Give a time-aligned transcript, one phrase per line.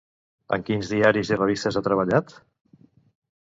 [0.55, 2.35] En quins diaris i revistes ha treballat?